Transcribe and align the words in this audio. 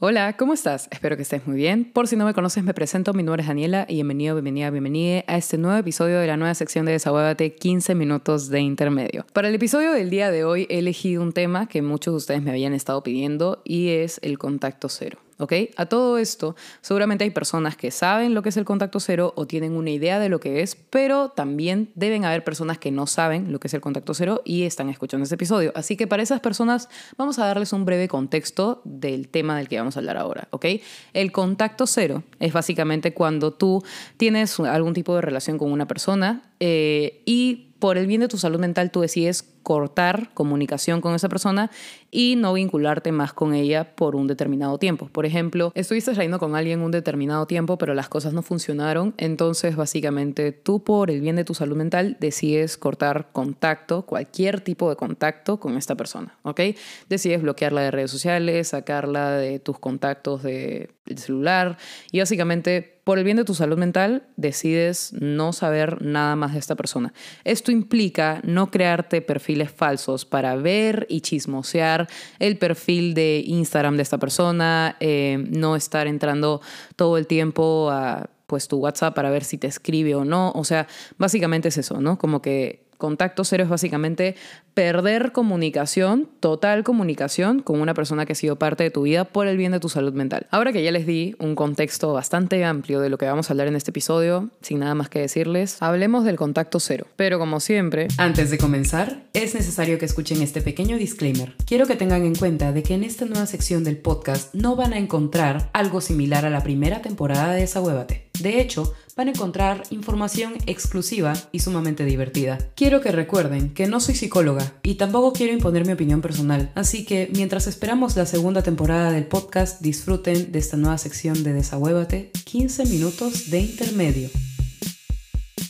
Hola, 0.00 0.36
¿cómo 0.36 0.54
estás? 0.54 0.86
Espero 0.92 1.16
que 1.16 1.22
estés 1.22 1.44
muy 1.48 1.56
bien. 1.56 1.90
Por 1.92 2.06
si 2.06 2.14
no 2.14 2.24
me 2.24 2.32
conoces, 2.32 2.62
me 2.62 2.72
presento. 2.72 3.14
Mi 3.14 3.24
nombre 3.24 3.42
es 3.42 3.48
Daniela 3.48 3.84
y 3.88 3.94
bienvenido, 3.94 4.36
bienvenida, 4.36 4.70
bienvenida 4.70 5.24
a 5.26 5.36
este 5.36 5.58
nuevo 5.58 5.76
episodio 5.76 6.20
de 6.20 6.26
la 6.28 6.36
nueva 6.36 6.54
sección 6.54 6.86
de 6.86 6.92
Desahuévate 6.92 7.56
15 7.56 7.96
minutos 7.96 8.48
de 8.48 8.60
intermedio. 8.60 9.26
Para 9.32 9.48
el 9.48 9.56
episodio 9.56 9.90
del 9.90 10.08
día 10.08 10.30
de 10.30 10.44
hoy 10.44 10.68
he 10.70 10.78
elegido 10.78 11.20
un 11.20 11.32
tema 11.32 11.66
que 11.66 11.82
muchos 11.82 12.12
de 12.12 12.18
ustedes 12.18 12.42
me 12.42 12.50
habían 12.50 12.74
estado 12.74 13.02
pidiendo 13.02 13.60
y 13.64 13.88
es 13.88 14.20
el 14.22 14.38
contacto 14.38 14.88
cero. 14.88 15.18
¿Ok? 15.38 15.52
A 15.76 15.86
todo 15.86 16.18
esto, 16.18 16.56
seguramente 16.80 17.24
hay 17.24 17.30
personas 17.30 17.76
que 17.76 17.90
saben 17.90 18.34
lo 18.34 18.42
que 18.42 18.50
es 18.50 18.56
el 18.56 18.64
contacto 18.64 19.00
cero 19.00 19.32
o 19.36 19.46
tienen 19.46 19.72
una 19.72 19.90
idea 19.90 20.18
de 20.18 20.28
lo 20.28 20.40
que 20.40 20.62
es, 20.62 20.76
pero 20.76 21.30
también 21.30 21.90
deben 21.94 22.24
haber 22.24 22.44
personas 22.44 22.78
que 22.78 22.90
no 22.90 23.06
saben 23.06 23.52
lo 23.52 23.60
que 23.60 23.68
es 23.68 23.74
el 23.74 23.80
contacto 23.80 24.14
cero 24.14 24.42
y 24.44 24.64
están 24.64 24.90
escuchando 24.90 25.24
este 25.24 25.36
episodio. 25.36 25.72
Así 25.74 25.96
que 25.96 26.06
para 26.06 26.22
esas 26.22 26.40
personas 26.40 26.88
vamos 27.16 27.38
a 27.38 27.46
darles 27.46 27.72
un 27.72 27.84
breve 27.84 28.08
contexto 28.08 28.82
del 28.84 29.28
tema 29.28 29.56
del 29.56 29.68
que 29.68 29.78
vamos 29.78 29.96
a 29.96 30.00
hablar 30.00 30.16
ahora, 30.16 30.48
¿ok? 30.50 30.66
El 31.12 31.32
contacto 31.32 31.86
cero 31.86 32.24
es 32.40 32.52
básicamente 32.52 33.14
cuando 33.14 33.52
tú 33.52 33.82
tienes 34.16 34.58
algún 34.60 34.94
tipo 34.94 35.14
de 35.14 35.22
relación 35.22 35.58
con 35.58 35.72
una 35.72 35.86
persona 35.86 36.42
eh, 36.60 37.22
y 37.24 37.68
por 37.78 37.96
el 37.96 38.06
bien 38.06 38.20
de 38.20 38.28
tu 38.28 38.38
salud 38.38 38.58
mental 38.58 38.90
tú 38.90 39.00
decides 39.00 39.42
cortar 39.62 40.30
comunicación 40.34 41.00
con 41.00 41.14
esa 41.14 41.28
persona 41.28 41.70
y 42.10 42.36
no 42.36 42.54
vincularte 42.54 43.12
más 43.12 43.32
con 43.32 43.54
ella 43.54 43.94
por 43.94 44.16
un 44.16 44.26
determinado 44.26 44.78
tiempo. 44.78 45.08
Por 45.12 45.26
ejemplo, 45.26 45.72
estuviste 45.74 46.14
saliendo 46.14 46.38
con 46.38 46.56
alguien 46.56 46.80
un 46.80 46.90
determinado 46.90 47.46
tiempo, 47.46 47.78
pero 47.78 47.94
las 47.94 48.08
cosas 48.08 48.32
no 48.32 48.42
funcionaron, 48.42 49.14
entonces 49.18 49.76
básicamente 49.76 50.52
tú 50.52 50.82
por 50.82 51.10
el 51.10 51.20
bien 51.20 51.36
de 51.36 51.44
tu 51.44 51.54
salud 51.54 51.76
mental 51.76 52.16
decides 52.20 52.76
cortar 52.76 53.28
contacto, 53.32 54.06
cualquier 54.06 54.60
tipo 54.60 54.88
de 54.90 54.96
contacto 54.96 55.60
con 55.60 55.76
esta 55.76 55.96
persona, 55.96 56.38
¿ok? 56.42 56.60
Decides 57.08 57.42
bloquearla 57.42 57.82
de 57.82 57.90
redes 57.90 58.10
sociales, 58.10 58.68
sacarla 58.68 59.32
de 59.32 59.58
tus 59.58 59.78
contactos 59.78 60.42
de 60.42 60.90
celular 61.16 61.78
y 62.10 62.20
básicamente 62.20 62.98
por 63.08 63.16
el 63.16 63.24
bien 63.24 63.38
de 63.38 63.44
tu 63.44 63.54
salud 63.54 63.78
mental, 63.78 64.28
decides 64.36 65.14
no 65.18 65.54
saber 65.54 66.02
nada 66.02 66.36
más 66.36 66.52
de 66.52 66.58
esta 66.58 66.76
persona. 66.76 67.14
Esto 67.42 67.72
implica 67.72 68.42
no 68.44 68.70
crearte 68.70 69.22
perfiles 69.48 69.70
falsos 69.70 70.26
para 70.26 70.56
ver 70.56 71.06
y 71.08 71.22
chismosear 71.22 72.06
el 72.38 72.58
perfil 72.58 73.14
de 73.14 73.42
Instagram 73.46 73.96
de 73.96 74.02
esta 74.02 74.18
persona, 74.18 74.96
eh, 75.00 75.42
no 75.48 75.74
estar 75.74 76.06
entrando 76.06 76.60
todo 76.96 77.16
el 77.16 77.26
tiempo 77.26 77.88
a 77.90 78.28
pues 78.46 78.68
tu 78.68 78.76
WhatsApp 78.76 79.14
para 79.14 79.30
ver 79.30 79.44
si 79.44 79.56
te 79.56 79.66
escribe 79.66 80.14
o 80.14 80.24
no. 80.24 80.52
O 80.54 80.64
sea, 80.64 80.86
básicamente 81.16 81.68
es 81.68 81.78
eso, 81.78 82.00
¿no? 82.00 82.18
Como 82.18 82.42
que 82.42 82.87
Contacto 82.98 83.44
cero 83.44 83.62
es 83.62 83.70
básicamente 83.70 84.34
perder 84.74 85.32
comunicación, 85.32 86.28
total 86.40 86.82
comunicación 86.84 87.62
con 87.62 87.80
una 87.80 87.94
persona 87.94 88.26
que 88.26 88.32
ha 88.32 88.36
sido 88.36 88.56
parte 88.56 88.84
de 88.84 88.90
tu 88.90 89.02
vida 89.02 89.24
por 89.24 89.46
el 89.46 89.56
bien 89.56 89.70
de 89.70 89.80
tu 89.80 89.88
salud 89.88 90.12
mental. 90.12 90.46
Ahora 90.50 90.72
que 90.72 90.82
ya 90.82 90.90
les 90.90 91.06
di 91.06 91.36
un 91.38 91.54
contexto 91.54 92.12
bastante 92.12 92.64
amplio 92.64 93.00
de 93.00 93.08
lo 93.08 93.16
que 93.16 93.26
vamos 93.26 93.48
a 93.48 93.52
hablar 93.52 93.68
en 93.68 93.76
este 93.76 93.92
episodio, 93.92 94.50
sin 94.62 94.80
nada 94.80 94.96
más 94.96 95.08
que 95.08 95.20
decirles, 95.20 95.80
hablemos 95.80 96.24
del 96.24 96.36
contacto 96.36 96.80
cero. 96.80 97.06
Pero 97.14 97.38
como 97.38 97.60
siempre, 97.60 98.08
antes 98.18 98.50
de 98.50 98.58
comenzar, 98.58 99.22
es 99.32 99.54
necesario 99.54 99.98
que 99.98 100.04
escuchen 100.04 100.42
este 100.42 100.60
pequeño 100.60 100.96
disclaimer. 100.96 101.54
Quiero 101.66 101.86
que 101.86 101.94
tengan 101.94 102.24
en 102.24 102.34
cuenta 102.34 102.72
de 102.72 102.82
que 102.82 102.94
en 102.94 103.04
esta 103.04 103.26
nueva 103.26 103.46
sección 103.46 103.84
del 103.84 103.98
podcast 103.98 104.54
no 104.54 104.74
van 104.74 104.92
a 104.92 104.98
encontrar 104.98 105.70
algo 105.72 106.00
similar 106.00 106.44
a 106.44 106.50
la 106.50 106.64
primera 106.64 107.00
temporada 107.00 107.54
de 107.54 107.62
esa 107.62 107.80
huevate. 107.80 108.28
De 108.40 108.60
hecho, 108.60 108.94
van 109.18 109.26
a 109.26 109.32
encontrar 109.32 109.82
información 109.90 110.54
exclusiva 110.66 111.32
y 111.50 111.58
sumamente 111.58 112.04
divertida. 112.04 112.58
Quiero 112.76 113.00
que 113.00 113.10
recuerden 113.10 113.74
que 113.74 113.88
no 113.88 113.98
soy 113.98 114.14
psicóloga 114.14 114.74
y 114.84 114.94
tampoco 114.94 115.32
quiero 115.32 115.52
imponer 115.52 115.84
mi 115.84 115.92
opinión 115.92 116.20
personal, 116.22 116.70
así 116.76 117.04
que 117.04 117.28
mientras 117.34 117.66
esperamos 117.66 118.14
la 118.14 118.26
segunda 118.26 118.62
temporada 118.62 119.10
del 119.10 119.26
podcast, 119.26 119.82
disfruten 119.82 120.52
de 120.52 120.58
esta 120.60 120.76
nueva 120.76 120.98
sección 120.98 121.42
de 121.42 121.52
Desahuévate, 121.52 122.30
15 122.44 122.84
minutos 122.84 123.50
de 123.50 123.58
intermedio. 123.58 124.30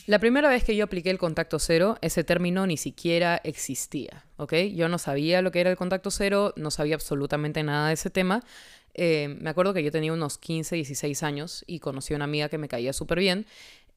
La 0.05 0.17
primera 0.17 0.49
vez 0.49 0.63
que 0.63 0.75
yo 0.75 0.85
apliqué 0.85 1.09
el 1.11 1.19
contacto 1.19 1.59
cero, 1.59 1.97
ese 2.01 2.23
término 2.23 2.65
ni 2.65 2.77
siquiera 2.77 3.39
existía, 3.43 4.25
¿ok? 4.37 4.53
Yo 4.75 4.89
no 4.89 4.97
sabía 4.97 5.43
lo 5.43 5.51
que 5.51 5.61
era 5.61 5.69
el 5.69 5.77
contacto 5.77 6.09
cero, 6.09 6.53
no 6.55 6.71
sabía 6.71 6.95
absolutamente 6.95 7.61
nada 7.61 7.89
de 7.89 7.93
ese 7.93 8.09
tema, 8.09 8.43
eh, 9.01 9.37
me 9.39 9.49
acuerdo 9.49 9.73
que 9.73 9.81
yo 9.81 9.93
tenía 9.93 10.11
unos 10.11 10.37
15, 10.37 10.75
16 10.75 11.23
años 11.23 11.63
y 11.67 11.79
conocí 11.79 12.13
a 12.13 12.17
una 12.17 12.25
amiga 12.25 12.49
que 12.49 12.57
me 12.57 12.67
caía 12.67 12.91
súper 12.91 13.19
bien. 13.19 13.45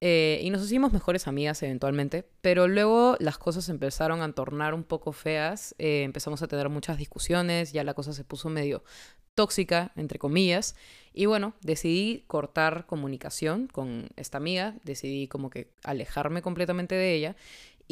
Eh, 0.01 0.41
y 0.45 0.51
nos 0.51 0.63
hicimos 0.63 0.93
mejores 0.93 1.27
amigas 1.27 1.61
eventualmente, 1.65 2.25
pero 2.41 2.69
luego 2.69 3.17
las 3.19 3.37
cosas 3.37 3.69
empezaron 3.69 4.23
a 4.23 4.33
tornar 4.33 4.75
un 4.75 4.85
poco 4.85 5.11
feas, 5.11 5.75
eh, 5.79 6.03
empezamos 6.05 6.43
a 6.43 6.49
tener 6.49 6.69
muchas 6.69 6.99
discusiones, 6.99 7.73
ya 7.73 7.83
la 7.83 7.95
cosa 7.95 8.13
se 8.13 8.23
puso 8.23 8.49
medio 8.49 8.85
tóxica, 9.35 9.91
entre 9.97 10.21
comillas, 10.21 10.77
y 11.13 11.27
bueno, 11.27 11.55
decidí 11.63 12.25
cortar 12.29 12.87
comunicación 12.87 13.67
con 13.67 14.09
esta 14.17 14.39
amiga, 14.39 14.77
decidí 14.85 15.27
como 15.27 15.51
que 15.51 15.69
alejarme 15.83 16.43
completamente 16.43 16.95
de 16.95 17.15
ella 17.15 17.37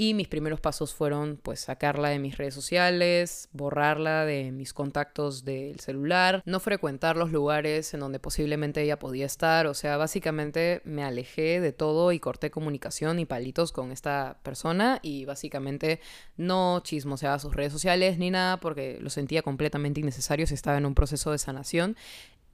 y 0.00 0.14
mis 0.14 0.28
primeros 0.28 0.62
pasos 0.62 0.94
fueron 0.94 1.38
pues 1.42 1.60
sacarla 1.60 2.08
de 2.08 2.18
mis 2.18 2.38
redes 2.38 2.54
sociales, 2.54 3.50
borrarla 3.52 4.24
de 4.24 4.50
mis 4.50 4.72
contactos 4.72 5.44
del 5.44 5.78
celular, 5.78 6.42
no 6.46 6.58
frecuentar 6.58 7.18
los 7.18 7.32
lugares 7.32 7.92
en 7.92 8.00
donde 8.00 8.18
posiblemente 8.18 8.80
ella 8.80 8.98
podía 8.98 9.26
estar, 9.26 9.66
o 9.66 9.74
sea, 9.74 9.98
básicamente 9.98 10.80
me 10.84 11.04
alejé 11.04 11.60
de 11.60 11.74
todo 11.74 12.12
y 12.12 12.18
corté 12.18 12.50
comunicación 12.50 13.18
y 13.18 13.26
palitos 13.26 13.72
con 13.72 13.92
esta 13.92 14.38
persona 14.42 15.00
y 15.02 15.26
básicamente 15.26 16.00
no 16.38 16.80
chismoseaba 16.82 17.38
sus 17.38 17.54
redes 17.54 17.74
sociales 17.74 18.16
ni 18.16 18.30
nada 18.30 18.58
porque 18.58 18.96
lo 19.02 19.10
sentía 19.10 19.42
completamente 19.42 20.00
innecesario 20.00 20.46
si 20.46 20.54
estaba 20.54 20.78
en 20.78 20.86
un 20.86 20.94
proceso 20.94 21.30
de 21.30 21.36
sanación 21.36 21.94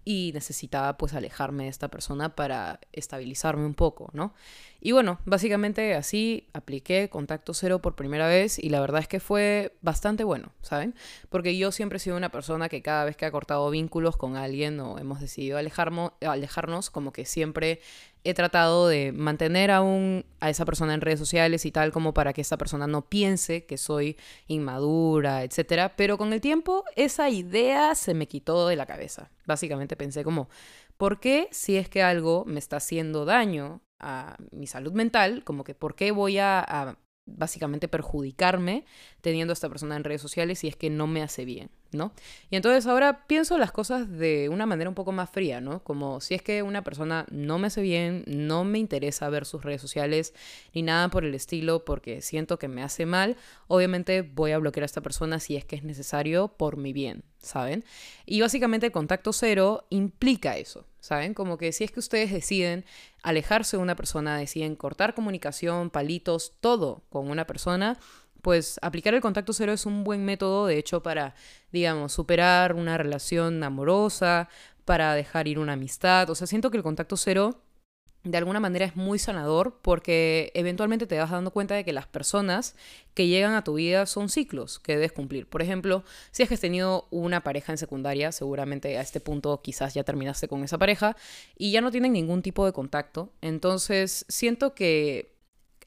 y 0.08 0.30
necesitaba 0.32 0.96
pues 0.96 1.14
alejarme 1.14 1.64
de 1.64 1.70
esta 1.70 1.88
persona 1.88 2.36
para 2.36 2.78
estabilizarme 2.92 3.66
un 3.66 3.74
poco, 3.74 4.08
¿no? 4.12 4.32
Y 4.80 4.92
bueno, 4.92 5.18
básicamente 5.24 5.96
así 5.96 6.46
apliqué 6.52 7.08
contacto 7.10 7.54
cero 7.54 7.82
por 7.82 7.96
primera 7.96 8.28
vez 8.28 8.60
y 8.60 8.68
la 8.68 8.78
verdad 8.78 9.00
es 9.00 9.08
que 9.08 9.18
fue 9.18 9.74
bastante 9.82 10.22
bueno, 10.22 10.52
¿saben? 10.62 10.94
Porque 11.28 11.58
yo 11.58 11.72
siempre 11.72 11.96
he 11.96 12.00
sido 12.00 12.16
una 12.16 12.30
persona 12.30 12.68
que 12.68 12.82
cada 12.82 13.04
vez 13.04 13.16
que 13.16 13.26
ha 13.26 13.32
cortado 13.32 13.68
vínculos 13.68 14.16
con 14.16 14.36
alguien 14.36 14.78
o 14.78 14.96
hemos 15.00 15.18
decidido 15.18 15.58
alejarnos, 15.58 16.12
alejarnos 16.20 16.88
como 16.90 17.12
que 17.12 17.24
siempre 17.24 17.80
he 18.28 18.34
tratado 18.34 18.88
de 18.88 19.12
mantener 19.12 19.70
aún 19.70 20.24
a 20.40 20.50
esa 20.50 20.64
persona 20.64 20.94
en 20.94 21.00
redes 21.00 21.18
sociales 21.18 21.64
y 21.64 21.72
tal 21.72 21.92
como 21.92 22.12
para 22.12 22.32
que 22.32 22.40
esa 22.40 22.58
persona 22.58 22.86
no 22.86 23.08
piense 23.08 23.64
que 23.66 23.78
soy 23.78 24.16
inmadura, 24.48 25.44
etc. 25.44 25.92
Pero 25.96 26.18
con 26.18 26.32
el 26.32 26.40
tiempo 26.40 26.84
esa 26.96 27.30
idea 27.30 27.94
se 27.94 28.14
me 28.14 28.26
quitó 28.26 28.68
de 28.68 28.76
la 28.76 28.86
cabeza. 28.86 29.30
Básicamente 29.46 29.96
pensé 29.96 30.24
como, 30.24 30.48
¿por 30.96 31.20
qué 31.20 31.48
si 31.52 31.76
es 31.76 31.88
que 31.88 32.02
algo 32.02 32.44
me 32.46 32.58
está 32.58 32.78
haciendo 32.78 33.24
daño 33.24 33.80
a 33.98 34.36
mi 34.50 34.66
salud 34.66 34.92
mental, 34.92 35.42
como 35.44 35.64
que 35.64 35.74
por 35.74 35.94
qué 35.94 36.10
voy 36.10 36.38
a, 36.38 36.98
básicamente 37.26 37.88
perjudicarme 37.88 38.84
teniendo 39.20 39.52
a 39.52 39.54
esta 39.54 39.68
persona 39.68 39.96
en 39.96 40.04
redes 40.04 40.22
sociales 40.22 40.60
si 40.60 40.68
es 40.68 40.76
que 40.76 40.90
no 40.90 41.06
me 41.06 41.22
hace 41.22 41.44
bien, 41.44 41.70
¿no? 41.92 42.12
Y 42.50 42.56
entonces 42.56 42.86
ahora 42.86 43.26
pienso 43.26 43.58
las 43.58 43.72
cosas 43.72 44.10
de 44.10 44.48
una 44.48 44.66
manera 44.66 44.88
un 44.88 44.94
poco 44.94 45.12
más 45.12 45.30
fría, 45.30 45.60
¿no? 45.60 45.82
Como 45.82 46.20
si 46.20 46.34
es 46.34 46.42
que 46.42 46.62
una 46.62 46.82
persona 46.82 47.26
no 47.30 47.58
me 47.58 47.68
hace 47.68 47.82
bien, 47.82 48.24
no 48.26 48.64
me 48.64 48.78
interesa 48.78 49.28
ver 49.28 49.44
sus 49.46 49.62
redes 49.62 49.80
sociales 49.80 50.34
ni 50.74 50.82
nada 50.82 51.08
por 51.08 51.24
el 51.24 51.34
estilo 51.34 51.84
porque 51.84 52.22
siento 52.22 52.58
que 52.58 52.68
me 52.68 52.82
hace 52.82 53.06
mal, 53.06 53.36
obviamente 53.68 54.22
voy 54.22 54.52
a 54.52 54.58
bloquear 54.58 54.82
a 54.82 54.86
esta 54.86 55.00
persona 55.00 55.40
si 55.40 55.56
es 55.56 55.64
que 55.64 55.76
es 55.76 55.84
necesario 55.84 56.48
por 56.48 56.76
mi 56.76 56.92
bien, 56.92 57.24
¿saben? 57.40 57.84
Y 58.24 58.40
básicamente 58.40 58.86
el 58.86 58.92
contacto 58.92 59.32
cero 59.32 59.86
implica 59.90 60.56
eso, 60.56 60.86
¿saben? 61.00 61.34
Como 61.34 61.58
que 61.58 61.72
si 61.72 61.84
es 61.84 61.90
que 61.90 62.00
ustedes 62.00 62.32
deciden 62.32 62.84
alejarse 63.22 63.76
de 63.76 63.82
una 63.82 63.96
persona, 63.96 64.38
deciden 64.38 64.76
cortar 64.76 65.14
comunicación, 65.14 65.90
palitos, 65.90 66.52
todo 66.60 67.02
con 67.08 67.28
una 67.30 67.46
persona, 67.46 67.98
pues 68.46 68.78
aplicar 68.80 69.12
el 69.12 69.20
contacto 69.20 69.52
cero 69.52 69.72
es 69.72 69.86
un 69.86 70.04
buen 70.04 70.24
método, 70.24 70.68
de 70.68 70.78
hecho, 70.78 71.02
para, 71.02 71.34
digamos, 71.72 72.12
superar 72.12 72.74
una 72.74 72.96
relación 72.96 73.60
amorosa, 73.64 74.48
para 74.84 75.16
dejar 75.16 75.48
ir 75.48 75.58
una 75.58 75.72
amistad. 75.72 76.30
O 76.30 76.36
sea, 76.36 76.46
siento 76.46 76.70
que 76.70 76.76
el 76.76 76.84
contacto 76.84 77.16
cero 77.16 77.60
de 78.22 78.38
alguna 78.38 78.60
manera 78.60 78.84
es 78.84 78.94
muy 78.94 79.18
sanador 79.18 79.80
porque 79.82 80.52
eventualmente 80.54 81.08
te 81.08 81.18
vas 81.18 81.32
dando 81.32 81.50
cuenta 81.50 81.74
de 81.74 81.84
que 81.84 81.92
las 81.92 82.06
personas 82.06 82.76
que 83.14 83.26
llegan 83.26 83.54
a 83.54 83.64
tu 83.64 83.74
vida 83.74 84.06
son 84.06 84.28
ciclos 84.28 84.78
que 84.78 84.92
debes 84.92 85.10
cumplir. 85.10 85.48
Por 85.48 85.60
ejemplo, 85.60 86.04
si 86.30 86.44
es 86.44 86.48
que 86.48 86.54
has 86.54 86.60
tenido 86.60 87.08
una 87.10 87.42
pareja 87.42 87.72
en 87.72 87.78
secundaria, 87.78 88.30
seguramente 88.30 88.96
a 88.96 89.00
este 89.00 89.18
punto 89.18 89.60
quizás 89.60 89.92
ya 89.92 90.04
terminaste 90.04 90.46
con 90.46 90.62
esa 90.62 90.78
pareja 90.78 91.16
y 91.58 91.72
ya 91.72 91.80
no 91.80 91.90
tienen 91.90 92.12
ningún 92.12 92.42
tipo 92.42 92.64
de 92.64 92.72
contacto. 92.72 93.32
Entonces, 93.40 94.24
siento 94.28 94.72
que 94.76 95.34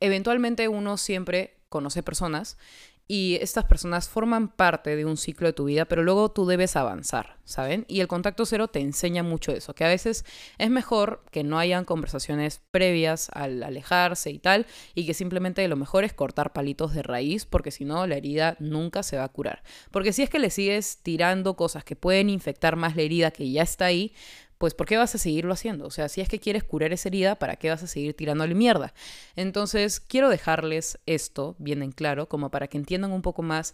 eventualmente 0.02 0.68
uno 0.68 0.98
siempre 0.98 1.59
conoce 1.70 2.04
personas 2.04 2.58
y 3.12 3.40
estas 3.42 3.66
personas 3.66 4.08
forman 4.08 4.50
parte 4.50 4.96
de 4.96 5.04
un 5.04 5.18
ciclo 5.18 5.48
de 5.48 5.54
tu 5.54 5.66
vida, 5.66 5.86
pero 5.86 6.04
luego 6.04 6.30
tú 6.30 6.46
debes 6.46 6.76
avanzar, 6.76 7.38
¿saben? 7.44 7.84
Y 7.88 8.02
el 8.02 8.08
contacto 8.08 8.46
cero 8.46 8.68
te 8.68 8.82
enseña 8.82 9.24
mucho 9.24 9.52
eso, 9.52 9.74
que 9.74 9.84
a 9.84 9.88
veces 9.88 10.26
es 10.60 10.70
mejor 10.70 11.24
que 11.32 11.44
no 11.44 11.58
hayan 11.58 11.86
conversaciones 11.86 12.62
previas 12.70 13.32
al 13.34 13.64
alejarse 13.64 14.30
y 14.30 14.38
tal, 14.38 14.68
y 14.94 15.08
que 15.08 15.16
simplemente 15.16 15.68
lo 15.68 15.76
mejor 15.76 16.04
es 16.04 16.14
cortar 16.14 16.54
palitos 16.54 16.94
de 16.94 17.02
raíz, 17.02 17.48
porque 17.48 17.72
si 17.72 17.84
no, 17.84 18.06
la 18.06 18.16
herida 18.16 18.56
nunca 18.60 19.02
se 19.02 19.18
va 19.18 19.24
a 19.24 19.30
curar. 19.30 19.64
Porque 19.90 20.14
si 20.14 20.22
es 20.22 20.30
que 20.30 20.38
le 20.38 20.52
sigues 20.52 21.00
tirando 21.02 21.56
cosas 21.56 21.84
que 21.84 21.96
pueden 21.96 22.30
infectar 22.30 22.76
más 22.76 22.96
la 22.96 23.02
herida 23.02 23.32
que 23.32 23.50
ya 23.50 23.64
está 23.64 23.86
ahí, 23.86 24.14
pues 24.60 24.74
¿por 24.74 24.86
qué 24.86 24.98
vas 24.98 25.16
a 25.16 25.18
seguirlo 25.18 25.54
haciendo? 25.54 25.88
O 25.88 25.90
sea, 25.90 26.10
si 26.10 26.22
es 26.22 26.28
que 26.28 26.40
quieres 26.40 26.66
curar 26.66 26.92
esa 26.92 27.08
herida, 27.10 27.36
¿para 27.36 27.56
qué 27.56 27.70
vas 27.70 27.82
a 27.82 27.88
seguir 27.88 28.14
tirándole 28.14 28.54
mierda? 28.54 28.94
Entonces, 29.38 30.02
quiero 30.02 30.30
dejarles 30.30 31.00
esto 31.06 31.56
bien 31.60 31.82
en 31.82 31.94
claro, 31.94 32.28
como 32.28 32.52
para 32.52 32.68
que 32.68 32.78
entiendan 32.78 33.14
un 33.14 33.22
poco 33.22 33.42
más 33.42 33.74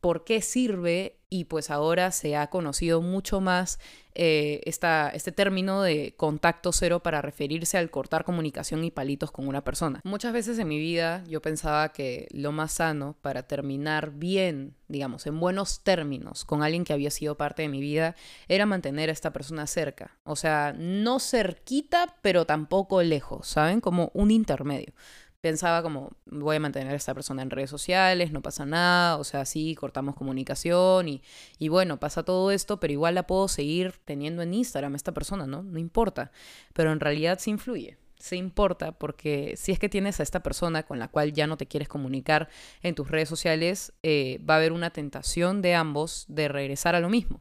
por 0.00 0.24
qué 0.24 0.40
sirve 0.40 1.19
y 1.30 1.44
pues 1.44 1.70
ahora 1.70 2.10
se 2.10 2.36
ha 2.36 2.48
conocido 2.48 3.00
mucho 3.00 3.40
más 3.40 3.78
eh, 4.14 4.60
este 4.64 5.32
término 5.32 5.82
de 5.82 6.14
contacto 6.16 6.72
cero 6.72 7.00
para 7.00 7.22
referirse 7.22 7.78
al 7.78 7.90
cortar 7.90 8.24
comunicación 8.24 8.82
y 8.82 8.90
palitos 8.90 9.30
con 9.30 9.46
una 9.46 9.62
persona. 9.62 10.00
Muchas 10.02 10.32
veces 10.32 10.58
en 10.58 10.66
mi 10.66 10.78
vida 10.78 11.22
yo 11.28 11.40
pensaba 11.40 11.92
que 11.92 12.26
lo 12.32 12.50
más 12.50 12.72
sano 12.72 13.16
para 13.22 13.44
terminar 13.44 14.10
bien, 14.10 14.74
digamos, 14.88 15.26
en 15.26 15.38
buenos 15.38 15.84
términos 15.84 16.44
con 16.44 16.64
alguien 16.64 16.84
que 16.84 16.92
había 16.92 17.12
sido 17.12 17.36
parte 17.36 17.62
de 17.62 17.68
mi 17.68 17.80
vida 17.80 18.16
era 18.48 18.66
mantener 18.66 19.08
a 19.08 19.12
esta 19.12 19.32
persona 19.32 19.68
cerca. 19.68 20.18
O 20.24 20.34
sea, 20.34 20.74
no 20.76 21.20
cerquita, 21.20 22.16
pero 22.22 22.44
tampoco 22.44 23.02
lejos, 23.02 23.46
¿saben? 23.46 23.80
Como 23.80 24.10
un 24.14 24.32
intermedio 24.32 24.92
pensaba 25.40 25.82
como, 25.82 26.10
voy 26.26 26.56
a 26.56 26.60
mantener 26.60 26.92
a 26.92 26.96
esta 26.96 27.14
persona 27.14 27.42
en 27.42 27.50
redes 27.50 27.70
sociales, 27.70 28.32
no 28.32 28.42
pasa 28.42 28.66
nada, 28.66 29.16
o 29.16 29.24
sea, 29.24 29.44
sí, 29.44 29.74
cortamos 29.74 30.14
comunicación 30.14 31.08
y, 31.08 31.22
y 31.58 31.68
bueno, 31.68 31.98
pasa 31.98 32.22
todo 32.22 32.50
esto, 32.50 32.78
pero 32.80 32.92
igual 32.92 33.14
la 33.14 33.26
puedo 33.26 33.48
seguir 33.48 33.94
teniendo 34.04 34.42
en 34.42 34.54
Instagram 34.54 34.94
esta 34.94 35.12
persona, 35.12 35.46
¿no? 35.46 35.62
No 35.62 35.78
importa, 35.78 36.30
pero 36.72 36.92
en 36.92 37.00
realidad 37.00 37.38
sí 37.40 37.50
influye. 37.50 37.96
Se 38.18 38.36
importa 38.36 38.92
porque 38.92 39.54
si 39.56 39.72
es 39.72 39.78
que 39.78 39.88
tienes 39.88 40.20
a 40.20 40.22
esta 40.22 40.42
persona 40.42 40.82
con 40.82 40.98
la 40.98 41.08
cual 41.08 41.32
ya 41.32 41.46
no 41.46 41.56
te 41.56 41.66
quieres 41.66 41.88
comunicar 41.88 42.50
en 42.82 42.94
tus 42.94 43.10
redes 43.10 43.30
sociales, 43.30 43.94
eh, 44.02 44.38
va 44.48 44.54
a 44.54 44.56
haber 44.58 44.72
una 44.72 44.90
tentación 44.90 45.62
de 45.62 45.74
ambos 45.74 46.26
de 46.28 46.48
regresar 46.48 46.94
a 46.94 47.00
lo 47.00 47.08
mismo. 47.08 47.40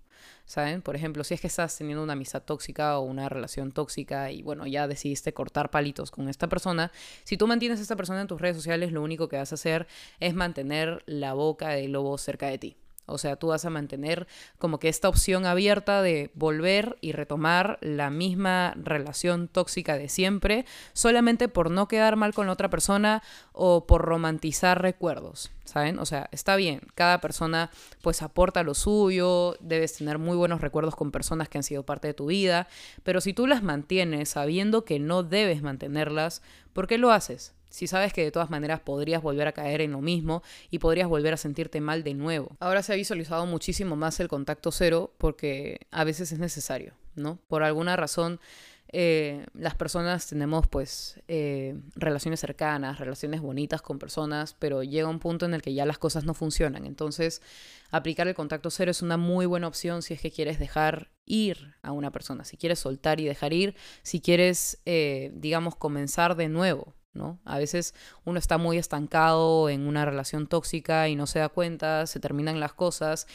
¿Saben? 0.49 0.81
Por 0.81 0.95
ejemplo, 0.95 1.23
si 1.23 1.35
es 1.35 1.41
que 1.41 1.47
estás 1.47 1.77
teniendo 1.77 2.03
una 2.03 2.13
amistad 2.13 2.41
tóxica 2.41 2.97
o 2.97 3.03
una 3.03 3.29
relación 3.29 3.71
tóxica 3.71 4.31
y 4.31 4.41
bueno, 4.41 4.65
ya 4.65 4.87
decidiste 4.87 5.31
cortar 5.31 5.69
palitos 5.69 6.09
con 6.09 6.27
esta 6.27 6.47
persona, 6.47 6.91
si 7.23 7.37
tú 7.37 7.45
mantienes 7.45 7.77
a 7.77 7.83
esta 7.83 7.95
persona 7.95 8.21
en 8.21 8.27
tus 8.27 8.41
redes 8.41 8.57
sociales, 8.57 8.91
lo 8.91 9.03
único 9.03 9.29
que 9.29 9.37
vas 9.37 9.51
a 9.51 9.55
hacer 9.55 9.87
es 10.19 10.33
mantener 10.33 11.03
la 11.05 11.33
boca 11.33 11.69
del 11.69 11.91
lobo 11.91 12.17
cerca 12.17 12.47
de 12.47 12.57
ti. 12.57 12.77
O 13.11 13.17
sea, 13.17 13.35
tú 13.35 13.47
vas 13.47 13.65
a 13.65 13.69
mantener 13.69 14.27
como 14.57 14.79
que 14.79 14.89
esta 14.89 15.09
opción 15.09 15.45
abierta 15.45 16.01
de 16.01 16.31
volver 16.33 16.97
y 17.01 17.11
retomar 17.11 17.77
la 17.81 18.09
misma 18.09 18.73
relación 18.75 19.47
tóxica 19.47 19.97
de 19.97 20.09
siempre, 20.09 20.65
solamente 20.93 21.47
por 21.47 21.71
no 21.71 21.87
quedar 21.87 22.15
mal 22.15 22.33
con 22.33 22.47
la 22.47 22.53
otra 22.53 22.69
persona 22.69 23.21
o 23.51 23.85
por 23.85 24.01
romantizar 24.01 24.81
recuerdos, 24.81 25.51
¿saben? 25.65 25.99
O 25.99 26.05
sea, 26.05 26.29
está 26.31 26.55
bien, 26.55 26.81
cada 26.95 27.21
persona 27.21 27.71
pues 28.01 28.21
aporta 28.21 28.63
lo 28.63 28.73
suyo, 28.73 29.57
debes 29.59 29.97
tener 29.97 30.17
muy 30.17 30.37
buenos 30.37 30.61
recuerdos 30.61 30.95
con 30.95 31.11
personas 31.11 31.49
que 31.49 31.57
han 31.57 31.63
sido 31.63 31.83
parte 31.83 32.07
de 32.07 32.13
tu 32.13 32.27
vida, 32.27 32.67
pero 33.03 33.21
si 33.21 33.33
tú 33.33 33.47
las 33.47 33.63
mantienes 33.63 34.29
sabiendo 34.29 34.85
que 34.85 34.99
no 34.99 35.23
debes 35.23 35.61
mantenerlas, 35.61 36.41
¿por 36.73 36.87
qué 36.87 36.97
lo 36.97 37.11
haces? 37.11 37.53
Si 37.69 37.87
sabes 37.87 38.13
que 38.13 38.23
de 38.23 38.31
todas 38.31 38.49
maneras 38.49 38.79
podrías 38.79 39.21
volver 39.21 39.47
a 39.47 39.51
caer 39.51 39.81
en 39.81 39.91
lo 39.91 40.01
mismo 40.01 40.43
y 40.69 40.79
podrías 40.79 41.07
volver 41.07 41.33
a 41.33 41.37
sentirte 41.37 41.81
mal 41.81 42.03
de 42.03 42.13
nuevo. 42.13 42.55
Ahora 42.59 42.83
se 42.83 42.93
ha 42.93 42.95
visualizado 42.95 43.45
muchísimo 43.45 43.95
más 43.95 44.19
el 44.19 44.27
contacto 44.27 44.71
cero 44.71 45.13
porque 45.17 45.87
a 45.91 46.03
veces 46.03 46.31
es 46.31 46.39
necesario, 46.39 46.93
¿no? 47.15 47.39
Por 47.47 47.63
alguna 47.63 47.95
razón 47.95 48.39
eh, 48.91 49.45
las 49.53 49.75
personas 49.75 50.25
tenemos 50.25 50.67
pues 50.67 51.19
eh, 51.27 51.79
relaciones 51.95 52.39
cercanas, 52.39 52.97
relaciones 52.97 53.39
bonitas 53.39 53.83
con 53.83 53.99
personas, 53.99 54.55
pero 54.57 54.81
llega 54.81 55.07
un 55.07 55.19
punto 55.19 55.45
en 55.45 55.53
el 55.53 55.61
que 55.61 55.73
ya 55.73 55.85
las 55.85 55.99
cosas 55.99 56.25
no 56.25 56.33
funcionan. 56.33 56.85
Entonces, 56.85 57.41
aplicar 57.91 58.27
el 58.27 58.33
contacto 58.33 58.71
cero 58.71 58.89
es 58.89 59.01
una 59.01 59.17
muy 59.17 59.45
buena 59.45 59.67
opción 59.67 60.01
si 60.01 60.15
es 60.15 60.21
que 60.21 60.31
quieres 60.31 60.57
dejar 60.57 61.11
ir 61.25 61.75
a 61.83 61.91
una 61.91 62.11
persona, 62.11 62.43
si 62.43 62.57
quieres 62.57 62.79
soltar 62.79 63.19
y 63.19 63.25
dejar 63.25 63.53
ir, 63.53 63.75
si 64.01 64.21
quieres, 64.21 64.79
eh, 64.85 65.31
digamos, 65.35 65.75
comenzar 65.75 66.35
de 66.35 66.49
nuevo. 66.49 66.95
¿No? 67.13 67.39
A 67.45 67.57
veces 67.57 67.93
uno 68.25 68.39
está 68.39 68.57
muy 68.57 68.77
estancado 68.77 69.69
en 69.69 69.87
una 69.87 70.05
relación 70.05 70.47
tóxica 70.47 71.09
y 71.09 71.15
no 71.15 71.27
se 71.27 71.39
da 71.39 71.49
cuenta, 71.49 72.05
se 72.07 72.19
terminan 72.19 72.59
las 72.59 72.73
cosas 72.73 73.27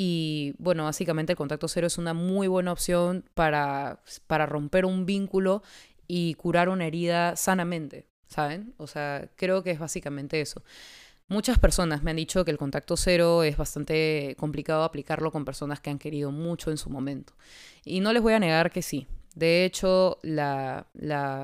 y 0.00 0.54
bueno, 0.58 0.84
básicamente 0.84 1.32
el 1.32 1.36
contacto 1.36 1.66
cero 1.66 1.88
es 1.88 1.98
una 1.98 2.14
muy 2.14 2.46
buena 2.46 2.70
opción 2.70 3.24
para, 3.34 4.00
para 4.28 4.46
romper 4.46 4.84
un 4.84 5.06
vínculo 5.06 5.64
y 6.06 6.34
curar 6.34 6.68
una 6.68 6.86
herida 6.86 7.34
sanamente, 7.34 8.06
¿saben? 8.28 8.74
O 8.76 8.86
sea, 8.86 9.28
creo 9.34 9.64
que 9.64 9.72
es 9.72 9.80
básicamente 9.80 10.40
eso. 10.40 10.62
Muchas 11.26 11.58
personas 11.58 12.04
me 12.04 12.12
han 12.12 12.16
dicho 12.16 12.44
que 12.44 12.52
el 12.52 12.58
contacto 12.58 12.96
cero 12.96 13.42
es 13.42 13.56
bastante 13.56 14.36
complicado 14.38 14.84
aplicarlo 14.84 15.32
con 15.32 15.44
personas 15.44 15.80
que 15.80 15.90
han 15.90 15.98
querido 15.98 16.30
mucho 16.30 16.70
en 16.70 16.78
su 16.78 16.90
momento. 16.90 17.34
Y 17.84 17.98
no 17.98 18.12
les 18.12 18.22
voy 18.22 18.34
a 18.34 18.38
negar 18.38 18.70
que 18.70 18.82
sí, 18.82 19.08
de 19.34 19.64
hecho, 19.64 20.18
la, 20.22 20.86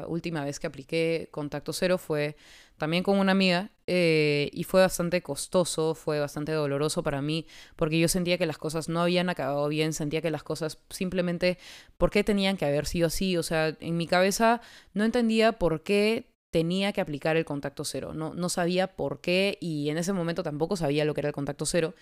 última 0.09 0.45
vez 0.45 0.59
que 0.59 0.67
apliqué 0.67 1.29
contacto 1.31 1.73
cero 1.73 1.99
fue 1.99 2.37
también 2.77 3.05
con 3.05 3.19
una 3.19 3.33
amiga 3.33 3.71
eh, 3.87 4.51
y 4.53 4.65
fue 4.65 4.81
bastante 4.81 5.23
costoso, 5.23 5.95
fue 5.95 6.19
bastante 6.19 6.51
doloroso 6.51 7.05
para 7.05 7.23
mí 7.23 7.47
porque 7.77 8.01
yo 8.01 8.09
sentía 8.09 8.37
que 8.37 8.47
las 8.47 8.59
cosas 8.59 8.89
no 8.89 9.01
habían 9.01 9.29
acabado 9.29 9.69
bien, 9.69 9.93
sentía 9.93 10.21
que 10.21 10.31
las 10.31 10.43
cosas 10.43 10.79
simplemente, 10.91 11.59
¿por 11.97 12.11
qué 12.11 12.25
tenían 12.25 12.57
que 12.57 12.65
haber 12.65 12.87
sido 12.87 13.07
así? 13.07 13.37
O 13.37 13.45
sea, 13.45 13.77
en 13.79 13.97
mi 13.97 14.09
cabeza 14.09 14.61
no 14.93 15.05
entendía 15.05 15.53
por 15.53 15.83
qué 15.83 16.34
tenía 16.55 16.93
que 16.93 17.01
aplicar 17.01 17.37
el 17.37 17.45
contacto 17.45 17.85
cero. 17.85 18.15
No, 18.15 18.33
no 18.33 18.49
sabía 18.49 18.87
por 18.87 19.21
qué 19.21 19.59
y 19.61 19.91
en 19.91 19.99
ese 19.99 20.13
momento 20.13 20.45
tampoco 20.45 20.77
sabía 20.77 21.05
lo 21.05 21.13
que 21.13 21.21
era 21.23 21.31
el 21.31 21.35
contacto 21.35 21.67
cero. 21.67 21.97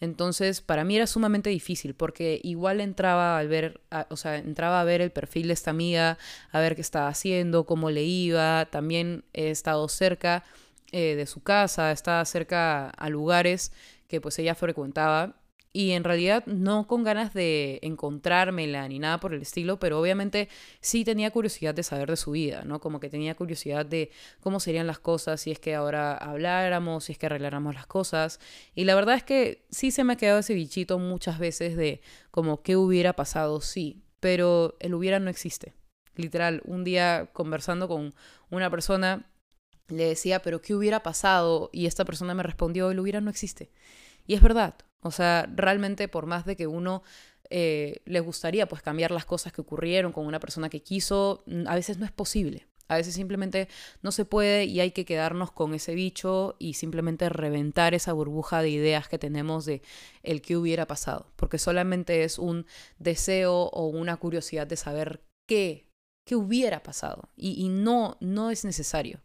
Entonces, 0.00 0.62
para 0.62 0.82
mí 0.82 0.96
era 0.96 1.06
sumamente 1.06 1.50
difícil 1.50 1.92
porque 1.92 2.40
igual 2.42 2.80
entraba 2.80 3.36
al 3.36 3.48
ver, 3.48 3.82
o 4.08 4.16
sea, 4.16 4.36
entraba 4.36 4.80
a 4.80 4.84
ver 4.84 5.02
el 5.02 5.10
perfil 5.10 5.48
de 5.48 5.52
esta 5.52 5.72
amiga, 5.72 6.16
a 6.52 6.58
ver 6.58 6.74
qué 6.74 6.80
estaba 6.80 7.08
haciendo, 7.08 7.66
cómo 7.66 7.90
le 7.90 8.02
iba. 8.02 8.64
También 8.70 9.24
he 9.34 9.50
estado 9.50 9.86
cerca 9.90 10.42
eh, 10.90 11.14
de 11.14 11.26
su 11.26 11.42
casa, 11.42 11.92
estaba 11.92 12.24
cerca 12.24 12.88
a 12.88 13.10
lugares 13.10 13.72
que 14.08 14.22
pues 14.22 14.38
ella 14.38 14.54
frecuentaba 14.54 15.34
y 15.72 15.92
en 15.92 16.04
realidad 16.04 16.44
no 16.46 16.86
con 16.86 17.04
ganas 17.04 17.34
de 17.34 17.78
encontrármela 17.82 18.88
ni 18.88 18.98
nada 18.98 19.20
por 19.20 19.34
el 19.34 19.42
estilo, 19.42 19.78
pero 19.78 20.00
obviamente 20.00 20.48
sí 20.80 21.04
tenía 21.04 21.30
curiosidad 21.30 21.74
de 21.74 21.82
saber 21.82 22.10
de 22.10 22.16
su 22.16 22.30
vida, 22.30 22.62
¿no? 22.64 22.80
Como 22.80 23.00
que 23.00 23.10
tenía 23.10 23.34
curiosidad 23.34 23.84
de 23.84 24.10
cómo 24.40 24.60
serían 24.60 24.86
las 24.86 24.98
cosas 24.98 25.40
si 25.40 25.50
es 25.50 25.58
que 25.58 25.74
ahora 25.74 26.16
habláramos, 26.16 27.04
si 27.04 27.12
es 27.12 27.18
que 27.18 27.26
arregláramos 27.26 27.74
las 27.74 27.86
cosas. 27.86 28.40
Y 28.74 28.84
la 28.84 28.94
verdad 28.94 29.14
es 29.16 29.22
que 29.22 29.66
sí 29.70 29.90
se 29.90 30.04
me 30.04 30.14
ha 30.14 30.16
quedado 30.16 30.38
ese 30.38 30.54
bichito 30.54 30.98
muchas 30.98 31.38
veces 31.38 31.76
de 31.76 32.00
como 32.30 32.62
qué 32.62 32.76
hubiera 32.76 33.12
pasado 33.12 33.60
sí, 33.60 34.02
pero 34.20 34.76
el 34.80 34.94
hubiera 34.94 35.20
no 35.20 35.30
existe. 35.30 35.74
Literal, 36.16 36.62
un 36.64 36.82
día 36.82 37.30
conversando 37.32 37.88
con 37.88 38.14
una 38.50 38.70
persona 38.70 39.30
le 39.88 40.04
decía, 40.04 40.42
pero 40.42 40.60
¿qué 40.60 40.74
hubiera 40.74 41.02
pasado? 41.02 41.70
Y 41.72 41.86
esta 41.86 42.04
persona 42.04 42.34
me 42.34 42.42
respondió, 42.42 42.90
el 42.90 43.00
hubiera 43.00 43.20
no 43.20 43.30
existe. 43.30 43.70
Y 44.28 44.34
es 44.34 44.42
verdad, 44.42 44.74
o 45.00 45.10
sea, 45.10 45.48
realmente 45.52 46.06
por 46.06 46.26
más 46.26 46.44
de 46.44 46.54
que 46.54 46.66
uno 46.68 47.02
eh, 47.50 48.02
le 48.04 48.20
gustaría 48.20 48.68
pues 48.68 48.82
cambiar 48.82 49.10
las 49.10 49.24
cosas 49.24 49.52
que 49.52 49.62
ocurrieron 49.62 50.12
con 50.12 50.26
una 50.26 50.38
persona 50.38 50.68
que 50.68 50.82
quiso, 50.82 51.42
a 51.66 51.74
veces 51.74 51.98
no 51.98 52.04
es 52.04 52.12
posible. 52.12 52.68
A 52.88 52.96
veces 52.96 53.14
simplemente 53.14 53.68
no 54.02 54.12
se 54.12 54.24
puede 54.24 54.64
y 54.64 54.80
hay 54.80 54.92
que 54.92 55.04
quedarnos 55.04 55.50
con 55.50 55.74
ese 55.74 55.94
bicho 55.94 56.56
y 56.58 56.74
simplemente 56.74 57.28
reventar 57.28 57.94
esa 57.94 58.14
burbuja 58.14 58.62
de 58.62 58.70
ideas 58.70 59.08
que 59.08 59.18
tenemos 59.18 59.66
de 59.66 59.82
el 60.22 60.40
que 60.40 60.56
hubiera 60.56 60.86
pasado, 60.86 61.30
porque 61.36 61.58
solamente 61.58 62.24
es 62.24 62.38
un 62.38 62.66
deseo 62.98 63.64
o 63.64 63.86
una 63.88 64.16
curiosidad 64.16 64.66
de 64.66 64.76
saber 64.76 65.22
qué, 65.46 65.90
qué 66.26 66.34
hubiera 66.34 66.82
pasado 66.82 67.28
y, 67.36 67.62
y 67.62 67.68
no, 67.68 68.16
no 68.20 68.50
es 68.50 68.64
necesario. 68.64 69.20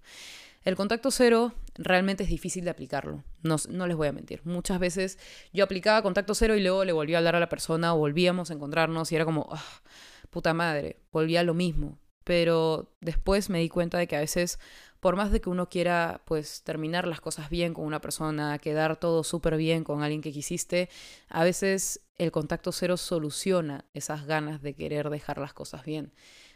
El 0.64 0.76
contacto 0.76 1.12
cero 1.12 1.54
realmente 1.76 2.24
es 2.24 2.30
difícil 2.30 2.64
de 2.64 2.70
aplicarlo, 2.70 3.24
no, 3.42 3.58
les 3.88 3.98
voy 3.98 4.08
a 4.08 4.14
mentir. 4.14 4.42
Muchas 4.46 4.80
veces 4.80 5.18
yo 5.52 5.64
aplicaba 5.66 6.02
contacto 6.02 6.36
cero 6.36 6.56
y 6.56 6.62
luego 6.62 6.86
le 6.86 6.94
volví 6.94 7.16
a 7.16 7.18
hablar 7.18 7.36
a 7.36 7.40
la 7.40 7.50
persona, 7.50 7.94
o 7.94 7.98
volvíamos 7.98 8.50
a 8.50 8.54
encontrarnos 8.54 9.12
y 9.12 9.16
era 9.16 9.26
como, 9.26 9.50
ah, 9.52 9.82
puta 10.30 10.54
madre, 10.54 11.02
volvía 11.12 11.42
a 11.42 11.44
lo 11.44 11.54
mismo. 11.54 12.00
Pero 12.24 12.96
después 13.02 13.50
me 13.50 13.60
di 13.60 13.68
cuenta 13.68 13.98
de 13.98 14.08
que 14.08 14.16
a 14.16 14.22
veces, 14.22 14.58
por 15.02 15.18
más 15.18 15.32
de 15.34 15.42
que 15.42 15.50
uno 15.50 15.68
quiera 15.68 16.22
pues 16.26 16.64
terminar 16.64 17.06
las 17.06 17.20
cosas 17.20 17.50
bien 17.50 17.74
con 17.74 17.86
una 17.86 18.00
persona, 18.00 18.58
quedar 18.60 18.98
todo 18.98 19.26
súper 19.26 19.58
bien 19.58 19.84
con 19.84 20.02
alguien 20.04 20.22
que 20.22 20.32
quisiste, 20.32 20.90
a 21.28 21.44
veces 21.44 22.00
el 22.18 22.32
contacto 22.32 22.72
cero 22.72 22.96
soluciona 22.96 23.84
esas 23.94 24.26
ganas 24.26 24.62
de 24.62 24.74
querer 24.76 25.10
dejar 25.10 25.40
las 25.40 25.54
cosas 25.54 25.84
bien. 25.84 26.14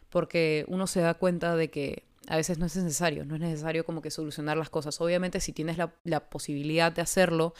porque 0.09 0.65
uno 0.67 0.87
se 0.87 1.01
da 1.01 1.15
cuenta 1.15 1.55
de 1.55 1.69
que 1.69 2.05
a 2.27 2.35
veces 2.35 2.57
no 2.57 2.65
es 2.65 2.75
necesario, 2.75 3.25
no 3.25 3.35
es 3.35 3.41
necesario 3.41 3.85
como 3.85 4.01
que 4.01 4.11
solucionar 4.11 4.57
las 4.57 4.69
cosas. 4.69 4.99
Obviamente 4.99 5.39
si 5.39 5.53
tienes 5.53 5.77
la, 5.77 6.29
posibilidad 6.29 6.91
de 6.91 7.01
hacerlo 7.01 7.53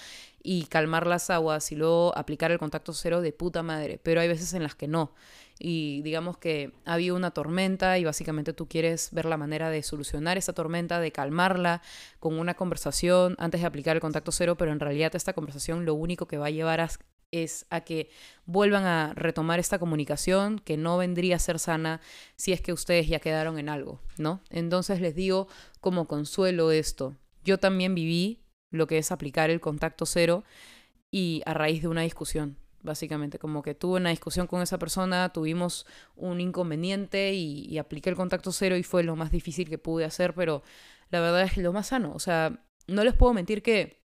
y 0.43 0.65
calmar 0.65 1.07
las 1.07 1.29
aguas 1.29 1.71
y 1.71 1.75
luego 1.75 2.15
aplicar 2.17 2.51
el 2.51 2.59
contacto 2.59 2.93
cero 2.93 3.21
de 3.21 3.31
puta 3.31 3.63
madre, 3.63 3.99
pero 4.03 4.19
hay 4.19 4.27
veces 4.27 4.53
en 4.53 4.63
las 4.63 4.75
que 4.75 4.87
no. 4.87 5.13
Y 5.57 6.01
digamos 6.01 6.37
que 6.37 6.73
ha 6.85 6.93
habido 6.93 7.15
una 7.15 7.31
tormenta 7.31 7.97
y 7.97 8.03
básicamente 8.03 8.53
tú 8.53 8.67
quieres 8.67 9.09
ver 9.11 9.25
la 9.25 9.37
manera 9.37 9.69
de 9.69 9.81
solucionar 9.83 10.37
esa 10.37 10.53
tormenta, 10.53 10.99
de 10.99 11.11
calmarla 11.11 11.81
con 12.19 12.37
una 12.37 12.53
conversación 12.53 13.35
antes 13.39 13.61
de 13.61 13.67
aplicar 13.67 13.95
el 13.95 14.01
contacto 14.01 14.31
cero, 14.33 14.57
pero 14.57 14.71
en 14.73 14.81
realidad 14.81 15.15
esta 15.15 15.33
conversación 15.33 15.85
lo 15.85 15.93
único 15.93 16.27
que 16.27 16.37
va 16.37 16.47
a 16.47 16.51
llevar 16.51 16.81
a, 16.81 16.89
es 17.31 17.65
a 17.69 17.81
que 17.81 18.09
vuelvan 18.45 18.85
a 18.85 19.13
retomar 19.13 19.59
esta 19.59 19.79
comunicación 19.79 20.59
que 20.59 20.77
no 20.77 20.97
vendría 20.97 21.35
a 21.35 21.39
ser 21.39 21.59
sana 21.59 22.01
si 22.35 22.53
es 22.53 22.61
que 22.61 22.73
ustedes 22.73 23.07
ya 23.07 23.19
quedaron 23.19 23.59
en 23.59 23.69
algo, 23.69 23.99
¿no? 24.17 24.41
Entonces 24.49 25.01
les 25.01 25.15
digo 25.15 25.47
como 25.81 26.07
consuelo 26.07 26.71
esto. 26.71 27.15
Yo 27.43 27.59
también 27.59 27.95
viví 27.95 28.39
lo 28.71 28.87
que 28.87 28.97
es 28.97 29.11
aplicar 29.11 29.49
el 29.49 29.59
contacto 29.59 30.05
cero 30.05 30.43
y 31.11 31.41
a 31.45 31.53
raíz 31.53 31.81
de 31.81 31.87
una 31.87 32.01
discusión, 32.01 32.57
básicamente, 32.81 33.39
como 33.39 33.61
que 33.61 33.73
tuve 33.73 33.99
una 33.99 34.09
discusión 34.09 34.47
con 34.47 34.61
esa 34.61 34.77
persona, 34.77 35.29
tuvimos 35.29 35.85
un 36.15 36.41
inconveniente 36.41 37.33
y, 37.33 37.77
apliqué 37.77 38.09
el 38.09 38.15
contacto 38.15 38.51
cero 38.51 38.75
y 38.77 38.83
fue 38.83 39.03
lo 39.03 39.15
más 39.15 39.31
difícil 39.31 39.69
que 39.69 39.77
pude 39.77 40.05
hacer, 40.05 40.33
pero 40.33 40.63
la 41.09 41.21
verdad 41.21 41.43
es 41.43 41.57
lo 41.57 41.71
más 41.71 41.87
sano, 41.87 42.11
o 42.13 42.19
sea, 42.19 42.65
no 42.87 43.03
les 43.03 43.13
puedo 43.13 43.33
mentir 43.33 43.61
que 43.61 44.01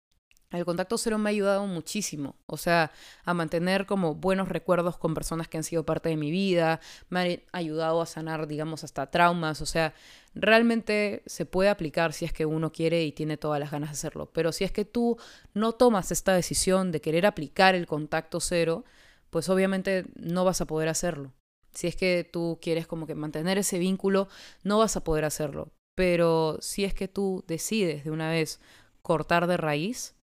el 0.59 0.64
contacto 0.64 0.99
cero 0.99 1.18
me 1.18 1.30
ha 1.30 1.32
ayudado 1.32 1.66
muchísimo, 1.66 2.37
o 2.47 2.56
sea, 2.56 2.92
a 3.25 3.35
mantener 3.35 3.87
como 3.87 4.14
buenos 4.14 4.49
recuerdos 4.49 4.99
con 4.99 5.14
personas 5.14 5.49
que 5.49 5.56
han 5.56 5.64
sido 5.64 5.85
parte 5.85 6.09
de 6.09 6.16
mi 6.16 6.30
vida, 6.30 6.80
me 7.09 7.44
ha 7.52 7.59
ayudado 7.59 8.00
a 8.02 8.06
sanar, 8.06 8.47
digamos, 8.47 8.85
hasta 8.85 9.11
traumas, 9.11 9.61
o 9.61 9.66
sea, 9.66 9.94
realmente 10.35 11.23
se 11.26 11.47
puede 11.47 11.71
aplicar 11.71 12.12
si 12.12 12.25
es 12.25 12.32
que 12.32 12.47
uno 12.47 12.73
quiere 12.73 13.04
y 13.04 13.12
tiene 13.12 13.37
todas 13.37 13.61
las 13.61 13.71
ganas 13.71 13.90
de 13.90 13.94
hacerlo, 13.94 14.30
pero 14.32 14.52
si 14.52 14.64
es 14.64 14.73
que 14.73 14.85
tú 14.85 15.18
no 15.54 15.73
tomas 15.73 16.11
esta 16.12 16.35
decisión 16.35 16.92
de 16.92 17.00
querer 17.00 17.26
aplicar 17.26 17.75
el 17.75 17.87
contacto 17.87 18.40
cero, 18.40 18.85
pues 19.30 19.49
obviamente 19.49 20.04
no 20.16 20.44
vas 20.44 20.61
a 20.61 20.66
poder 20.66 20.88
hacerlo. 20.88 21.32
Si 21.73 21.87
es 21.87 21.97
que 21.97 22.28
tú 22.30 22.59
quieres 22.61 22.87
como 22.87 23.06
que 23.06 23.14
mantener 23.14 23.56
ese 23.59 23.78
vínculo, 23.78 24.28
no 24.62 24.78
vas 24.78 24.97
a 24.97 25.04
poder 25.04 25.25
hacerlo. 25.25 25.73
Pero 25.94 26.59
si 26.61 26.85
es 26.85 26.94
que 26.94 27.09
tú 27.09 27.44
decides 27.47 28.04
de 28.04 28.11
una 28.11 28.30
vez 28.30 28.61
cortar 29.02 29.47
de 29.47 29.56
raíz, 29.56 30.14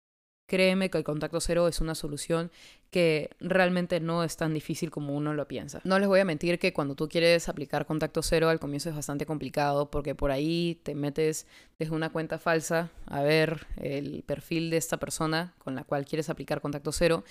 créeme 0.49 0.91
que 0.91 0.99
el 0.99 1.05
contacto 1.05 1.41
cero 1.41 1.69
es 1.69 1.81
una 1.81 1.95
solución 1.95 2.51
que 2.91 3.31
realmente 3.39 4.01
no 4.01 4.25
es 4.25 4.37
tan 4.39 4.55
difícil 4.55 4.91
como 4.91 5.15
uno 5.15 5.35
lo 5.35 5.47
piensa. 5.47 5.81
No 5.85 5.99
les 5.99 6.09
voy 6.09 6.21
a 6.21 6.25
mentir 6.25 6.59
que 6.59 6.73
cuando 6.73 6.95
tú 6.95 7.07
quieres 7.07 7.51
aplicar 7.51 7.85
contacto 7.85 8.23
cero 8.23 8.49
al 8.49 8.59
comienzo 8.59 8.89
es 8.89 8.97
bastante 8.97 9.27
complicado 9.27 9.91
porque 9.91 10.15
por 10.15 10.31
ahí 10.31 10.81
te 10.83 10.95
metes 10.95 11.47
desde 11.79 11.95
una 11.95 12.11
cuenta 12.11 12.39
falsa 12.39 12.91
a 13.07 13.21
ver 13.21 13.67
el 13.77 14.23
perfil 14.25 14.71
de 14.71 14.79
esta 14.79 14.97
persona 14.97 15.55
con 15.59 15.75
la 15.75 15.85
cual 15.85 16.07
quieres 16.07 16.31
aplicar 16.31 16.63
contacto 16.63 16.93
cero. 16.93 17.25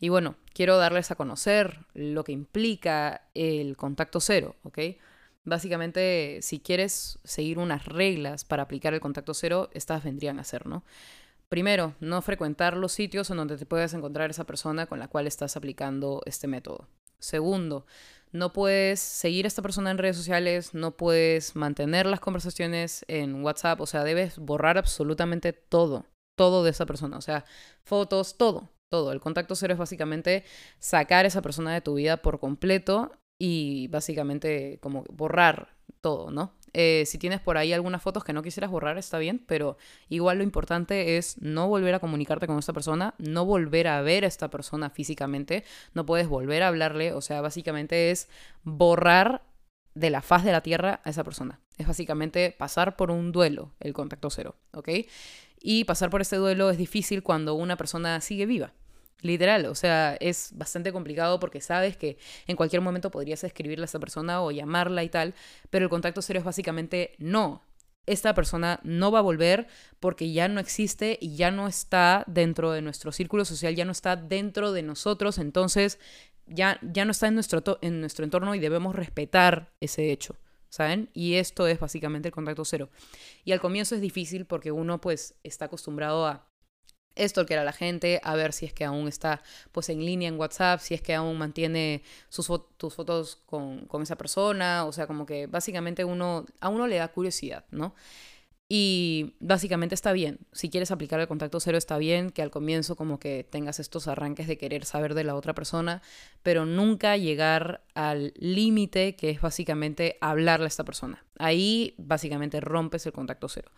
Y 0.00 0.08
bueno, 0.08 0.36
quiero 0.54 0.78
darles 0.78 1.10
a 1.10 1.16
conocer 1.16 1.80
lo 1.92 2.24
que 2.24 2.32
implica 2.32 3.28
el 3.34 3.76
contacto 3.76 4.20
cero, 4.20 4.56
¿ok? 4.62 4.78
Básicamente, 5.44 6.38
si 6.40 6.60
quieres 6.60 7.18
seguir 7.24 7.58
unas 7.58 7.84
reglas 7.84 8.46
para 8.46 8.62
aplicar 8.62 8.94
el 8.94 9.00
contacto 9.00 9.34
cero, 9.34 9.68
estas 9.74 10.02
vendrían 10.02 10.38
a 10.38 10.44
ser, 10.44 10.66
¿no? 10.66 10.82
Primero, 11.54 11.94
no 12.00 12.20
frecuentar 12.20 12.76
los 12.76 12.90
sitios 12.90 13.30
en 13.30 13.36
donde 13.36 13.56
te 13.56 13.64
puedas 13.64 13.94
encontrar 13.94 14.28
esa 14.28 14.42
persona 14.42 14.86
con 14.86 14.98
la 14.98 15.06
cual 15.06 15.28
estás 15.28 15.56
aplicando 15.56 16.20
este 16.26 16.48
método. 16.48 16.88
Segundo, 17.20 17.86
no 18.32 18.52
puedes 18.52 18.98
seguir 18.98 19.44
a 19.44 19.46
esta 19.46 19.62
persona 19.62 19.92
en 19.92 19.98
redes 19.98 20.16
sociales, 20.16 20.74
no 20.74 20.96
puedes 20.96 21.54
mantener 21.54 22.06
las 22.06 22.18
conversaciones 22.18 23.04
en 23.06 23.44
WhatsApp, 23.44 23.80
o 23.80 23.86
sea, 23.86 24.02
debes 24.02 24.36
borrar 24.36 24.78
absolutamente 24.78 25.52
todo, 25.52 26.06
todo 26.36 26.64
de 26.64 26.70
esa 26.70 26.86
persona, 26.86 27.18
o 27.18 27.20
sea, 27.20 27.44
fotos, 27.84 28.36
todo, 28.36 28.72
todo. 28.90 29.12
El 29.12 29.20
contacto 29.20 29.54
cero 29.54 29.74
es 29.74 29.78
básicamente 29.78 30.42
sacar 30.80 31.24
a 31.24 31.28
esa 31.28 31.40
persona 31.40 31.72
de 31.72 31.82
tu 31.82 31.94
vida 31.94 32.16
por 32.16 32.40
completo 32.40 33.12
y 33.40 33.86
básicamente 33.92 34.80
como 34.82 35.04
borrar 35.04 35.76
todo, 36.00 36.32
¿no? 36.32 36.52
Eh, 36.74 37.04
si 37.06 37.18
tienes 37.18 37.40
por 37.40 37.56
ahí 37.56 37.72
algunas 37.72 38.02
fotos 38.02 38.24
que 38.24 38.32
no 38.32 38.42
quisieras 38.42 38.70
borrar, 38.70 38.98
está 38.98 39.18
bien, 39.18 39.42
pero 39.46 39.78
igual 40.08 40.38
lo 40.38 40.44
importante 40.44 41.16
es 41.16 41.40
no 41.40 41.68
volver 41.68 41.94
a 41.94 42.00
comunicarte 42.00 42.48
con 42.48 42.58
esta 42.58 42.72
persona, 42.72 43.14
no 43.18 43.44
volver 43.44 43.86
a 43.86 44.02
ver 44.02 44.24
a 44.24 44.28
esta 44.28 44.50
persona 44.50 44.90
físicamente, 44.90 45.64
no 45.94 46.04
puedes 46.04 46.28
volver 46.28 46.64
a 46.64 46.68
hablarle, 46.68 47.12
o 47.12 47.20
sea, 47.20 47.40
básicamente 47.40 48.10
es 48.10 48.28
borrar 48.64 49.42
de 49.94 50.10
la 50.10 50.20
faz 50.20 50.44
de 50.44 50.50
la 50.52 50.62
tierra 50.62 51.00
a 51.04 51.10
esa 51.10 51.22
persona. 51.22 51.60
Es 51.78 51.86
básicamente 51.86 52.54
pasar 52.58 52.96
por 52.96 53.12
un 53.12 53.30
duelo, 53.30 53.72
el 53.78 53.92
contacto 53.92 54.28
cero, 54.28 54.56
¿ok? 54.72 54.88
Y 55.60 55.84
pasar 55.84 56.10
por 56.10 56.20
este 56.20 56.36
duelo 56.36 56.70
es 56.70 56.76
difícil 56.76 57.22
cuando 57.22 57.54
una 57.54 57.76
persona 57.76 58.20
sigue 58.20 58.46
viva. 58.46 58.72
Literal, 59.20 59.64
o 59.66 59.74
sea, 59.74 60.16
es 60.20 60.50
bastante 60.54 60.92
complicado 60.92 61.40
porque 61.40 61.60
sabes 61.60 61.96
que 61.96 62.18
en 62.46 62.56
cualquier 62.56 62.82
momento 62.82 63.10
podrías 63.10 63.42
escribirle 63.42 63.84
a 63.84 63.86
esa 63.86 63.98
persona 63.98 64.42
o 64.42 64.50
llamarla 64.50 65.02
y 65.02 65.08
tal, 65.08 65.34
pero 65.70 65.84
el 65.84 65.90
contacto 65.90 66.20
cero 66.20 66.40
es 66.40 66.44
básicamente 66.44 67.14
no. 67.18 67.62
Esta 68.06 68.34
persona 68.34 68.80
no 68.82 69.10
va 69.10 69.20
a 69.20 69.22
volver 69.22 69.66
porque 69.98 70.30
ya 70.32 70.48
no 70.48 70.60
existe 70.60 71.18
y 71.22 71.36
ya 71.36 71.50
no 71.50 71.68
está 71.68 72.24
dentro 72.26 72.72
de 72.72 72.82
nuestro 72.82 73.12
círculo 73.12 73.46
social, 73.46 73.74
ya 73.74 73.86
no 73.86 73.92
está 73.92 74.16
dentro 74.16 74.72
de 74.72 74.82
nosotros, 74.82 75.38
entonces 75.38 75.98
ya, 76.46 76.78
ya 76.82 77.06
no 77.06 77.12
está 77.12 77.28
en 77.28 77.34
nuestro, 77.34 77.62
en 77.80 78.00
nuestro 78.00 78.24
entorno 78.26 78.54
y 78.54 78.60
debemos 78.60 78.94
respetar 78.94 79.72
ese 79.80 80.12
hecho. 80.12 80.36
¿saben? 80.74 81.08
Y 81.14 81.34
esto 81.34 81.68
es 81.68 81.78
básicamente 81.78 82.28
el 82.28 82.34
contacto 82.34 82.64
cero. 82.64 82.90
Y 83.44 83.52
al 83.52 83.60
comienzo 83.60 83.94
es 83.94 84.00
difícil 84.00 84.44
porque 84.44 84.72
uno 84.72 85.00
pues 85.00 85.36
está 85.44 85.66
acostumbrado 85.66 86.26
a 86.26 86.48
esto 87.16 87.46
que 87.46 87.54
era 87.54 87.64
la 87.64 87.72
gente, 87.72 88.20
a 88.22 88.34
ver 88.34 88.52
si 88.52 88.66
es 88.66 88.72
que 88.72 88.84
aún 88.84 89.08
está 89.08 89.42
pues 89.72 89.88
en 89.88 90.04
línea 90.04 90.28
en 90.28 90.38
WhatsApp, 90.38 90.80
si 90.80 90.94
es 90.94 91.02
que 91.02 91.14
aún 91.14 91.38
mantiene 91.38 92.02
sus 92.28 92.50
tus 92.76 92.94
fotos 92.94 93.36
con, 93.46 93.86
con, 93.86 94.02
esa 94.02 94.16
persona, 94.16 94.84
o 94.84 94.92
sea, 94.92 95.06
como 95.06 95.26
que 95.26 95.46
básicamente 95.46 96.04
uno, 96.04 96.44
a 96.60 96.68
uno 96.68 96.86
le 96.86 96.96
da 96.96 97.08
curiosidad, 97.08 97.64
¿no? 97.70 97.94
Y 98.66 99.34
básicamente 99.40 99.94
está 99.94 100.12
bien, 100.12 100.38
si 100.52 100.70
quieres 100.70 100.90
aplicar 100.90 101.20
el 101.20 101.28
contacto 101.28 101.60
cero 101.60 101.76
está 101.76 101.98
bien, 101.98 102.30
que 102.30 102.40
al 102.40 102.50
comienzo 102.50 102.96
como 102.96 103.18
que 103.18 103.44
tengas 103.44 103.78
estos 103.78 104.08
arranques 104.08 104.48
de 104.48 104.56
querer 104.56 104.86
saber 104.86 105.12
de 105.14 105.22
la 105.22 105.34
otra 105.34 105.54
persona, 105.54 106.00
pero 106.42 106.64
nunca 106.64 107.18
llegar 107.18 107.84
al 107.94 108.32
límite 108.36 109.16
que 109.16 109.28
es 109.28 109.40
básicamente 109.42 110.16
hablarle 110.22 110.64
a 110.64 110.68
esta 110.68 110.82
persona. 110.82 111.24
Ahí 111.38 111.94
básicamente 111.98 112.60
rompes 112.60 113.04
el 113.04 113.12
contacto 113.12 113.48
cero 113.48 113.70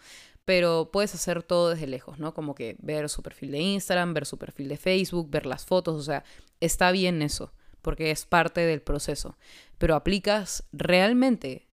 pero 0.46 0.90
puedes 0.92 1.12
hacer 1.12 1.42
todo 1.42 1.70
desde 1.70 1.88
lejos, 1.88 2.20
¿no? 2.20 2.32
Como 2.32 2.54
que 2.54 2.76
ver 2.78 3.08
su 3.08 3.20
perfil 3.20 3.50
de 3.50 3.58
Instagram, 3.58 4.14
ver 4.14 4.26
su 4.26 4.38
perfil 4.38 4.68
de 4.68 4.76
Facebook, 4.76 5.28
ver 5.28 5.44
las 5.44 5.66
fotos, 5.66 5.96
o 5.96 6.02
sea, 6.02 6.22
está 6.60 6.92
bien 6.92 7.20
eso, 7.20 7.52
porque 7.82 8.12
es 8.12 8.26
parte 8.26 8.60
del 8.60 8.80
proceso, 8.80 9.36
pero 9.76 9.96
aplicas 9.96 10.62
realmente 10.72 11.65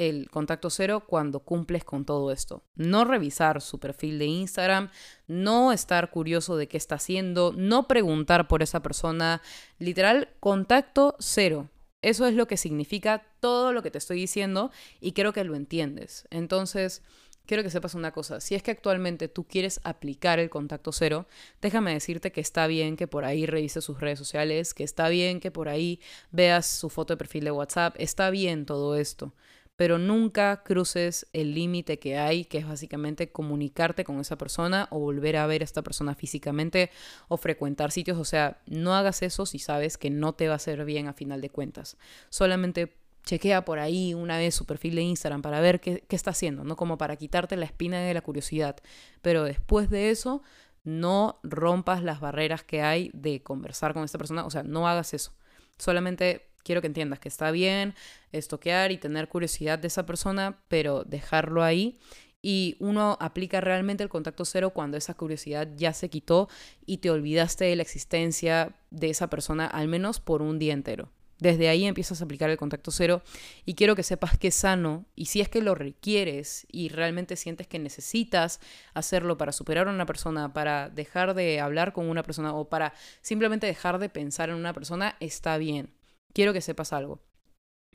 el 0.00 0.30
contacto 0.30 0.70
cero 0.70 1.04
cuando 1.06 1.40
cumples 1.40 1.84
con 1.84 2.06
todo 2.06 2.32
esto. 2.32 2.64
No 2.74 3.04
revisar 3.04 3.60
su 3.60 3.78
perfil 3.78 4.18
de 4.18 4.24
Instagram, 4.24 4.88
no 5.26 5.72
estar 5.72 6.10
curioso 6.10 6.56
de 6.56 6.68
qué 6.68 6.78
está 6.78 6.94
haciendo, 6.94 7.52
no 7.54 7.86
preguntar 7.86 8.48
por 8.48 8.62
esa 8.62 8.80
persona, 8.80 9.42
literal, 9.78 10.30
contacto 10.40 11.16
cero. 11.18 11.68
Eso 12.00 12.26
es 12.26 12.34
lo 12.34 12.46
que 12.46 12.56
significa 12.56 13.26
todo 13.40 13.74
lo 13.74 13.82
que 13.82 13.90
te 13.90 13.98
estoy 13.98 14.16
diciendo 14.16 14.70
y 15.02 15.12
creo 15.12 15.34
que 15.34 15.44
lo 15.44 15.54
entiendes. 15.54 16.26
Entonces, 16.30 17.02
quiero 17.44 17.62
que 17.62 17.68
sepas 17.68 17.94
una 17.94 18.12
cosa. 18.12 18.40
Si 18.40 18.54
es 18.54 18.62
que 18.62 18.70
actualmente 18.70 19.28
tú 19.28 19.44
quieres 19.44 19.80
aplicar 19.84 20.38
el 20.38 20.48
contacto 20.48 20.92
cero, 20.92 21.26
déjame 21.60 21.92
decirte 21.92 22.32
que 22.32 22.40
está 22.40 22.66
bien 22.66 22.96
que 22.96 23.06
por 23.06 23.26
ahí 23.26 23.44
revises 23.44 23.84
sus 23.84 24.00
redes 24.00 24.18
sociales, 24.18 24.72
que 24.72 24.82
está 24.82 25.10
bien 25.10 25.40
que 25.40 25.50
por 25.50 25.68
ahí 25.68 26.00
veas 26.30 26.64
su 26.64 26.88
foto 26.88 27.12
de 27.12 27.18
perfil 27.18 27.44
de 27.44 27.50
WhatsApp, 27.50 27.96
está 27.98 28.30
bien 28.30 28.64
todo 28.64 28.96
esto. 28.96 29.34
Pero 29.80 29.96
nunca 29.98 30.62
cruces 30.62 31.26
el 31.32 31.54
límite 31.54 31.98
que 31.98 32.18
hay, 32.18 32.44
que 32.44 32.58
es 32.58 32.68
básicamente 32.68 33.32
comunicarte 33.32 34.04
con 34.04 34.20
esa 34.20 34.36
persona 34.36 34.88
o 34.90 34.98
volver 34.98 35.38
a 35.38 35.46
ver 35.46 35.62
a 35.62 35.64
esta 35.64 35.80
persona 35.80 36.14
físicamente 36.14 36.90
o 37.28 37.38
frecuentar 37.38 37.90
sitios. 37.90 38.18
O 38.18 38.26
sea, 38.26 38.60
no 38.66 38.94
hagas 38.94 39.22
eso 39.22 39.46
si 39.46 39.58
sabes 39.58 39.96
que 39.96 40.10
no 40.10 40.34
te 40.34 40.48
va 40.48 40.52
a 40.52 40.56
hacer 40.56 40.84
bien 40.84 41.08
a 41.08 41.14
final 41.14 41.40
de 41.40 41.48
cuentas. 41.48 41.96
Solamente 42.28 42.98
chequea 43.24 43.64
por 43.64 43.78
ahí 43.78 44.12
una 44.12 44.36
vez 44.36 44.54
su 44.54 44.66
perfil 44.66 44.96
de 44.96 45.00
Instagram 45.00 45.40
para 45.40 45.62
ver 45.62 45.80
qué, 45.80 46.04
está 46.10 46.32
haciendo, 46.32 46.62
¿no? 46.62 46.76
Como 46.76 46.98
para 46.98 47.16
quitarte 47.16 47.56
la 47.56 47.64
espina 47.64 48.00
de 48.00 48.12
la 48.12 48.20
curiosidad. 48.20 48.76
Pero 49.22 49.44
después 49.44 49.88
de 49.88 50.10
eso, 50.10 50.42
no 50.84 51.40
rompas 51.42 52.02
las 52.02 52.20
barreras 52.20 52.64
que 52.64 52.82
hay 52.82 53.10
de 53.14 53.42
conversar 53.42 53.94
con 53.94 54.04
esta 54.04 54.18
persona, 54.18 54.44
o 54.44 54.50
sea, 54.50 54.62
no 54.62 54.86
hagas 54.86 55.14
eso. 55.14 55.32
Solamente 55.78 56.49
quiero 56.62 56.80
que 56.80 56.86
entiendas 56.86 57.18
que 57.18 57.28
está 57.28 57.50
bien 57.50 57.94
estoquear 58.32 58.92
y 58.92 58.98
tener 58.98 59.28
curiosidad 59.28 59.78
de 59.78 59.88
esa 59.88 60.06
persona, 60.06 60.60
pero 60.68 61.04
dejarlo 61.04 61.62
ahí. 61.62 61.98
Y 62.42 62.76
uno 62.78 63.18
aplica 63.20 63.60
realmente 63.60 64.02
el 64.02 64.08
contacto 64.08 64.44
cero 64.44 64.70
cuando 64.70 64.96
esa 64.96 65.14
curiosidad 65.14 65.68
ya 65.76 65.92
se 65.92 66.08
quitó 66.08 66.48
y 66.86 66.98
te 66.98 67.10
olvidaste 67.10 67.66
de 67.66 67.76
la 67.76 67.82
existencia 67.82 68.76
de 68.90 69.10
esa 69.10 69.28
persona 69.28 69.66
al 69.66 69.88
menos 69.88 70.20
por 70.20 70.40
un 70.40 70.58
día 70.58 70.72
entero. 70.72 71.10
Desde 71.40 71.70
ahí 71.70 71.86
empiezas 71.86 72.20
a 72.20 72.24
aplicar 72.24 72.50
el 72.50 72.58
contacto 72.58 72.90
cero 72.90 73.22
y 73.64 73.74
quiero 73.74 73.96
que 73.96 74.02
sepas 74.02 74.38
que 74.38 74.48
es 74.48 74.54
sano 74.54 75.06
y 75.16 75.26
si 75.26 75.40
es 75.40 75.48
que 75.48 75.62
lo 75.62 75.74
requieres 75.74 76.66
y 76.70 76.90
realmente 76.90 77.34
sientes 77.36 77.66
que 77.66 77.78
necesitas 77.78 78.60
hacerlo 78.92 79.38
para 79.38 79.52
superar 79.52 79.88
a 79.88 79.90
una 79.90 80.04
persona, 80.04 80.52
para 80.52 80.90
dejar 80.90 81.32
de 81.34 81.60
hablar 81.60 81.94
con 81.94 82.08
una 82.08 82.22
persona 82.22 82.54
o 82.54 82.68
para 82.68 82.92
simplemente 83.22 83.66
dejar 83.66 83.98
de 83.98 84.10
pensar 84.10 84.50
en 84.50 84.56
una 84.56 84.74
persona, 84.74 85.16
está 85.18 85.56
bien. 85.56 85.90
Quiero 86.32 86.52
que 86.52 86.60
sepas 86.60 86.92
algo. 86.92 87.22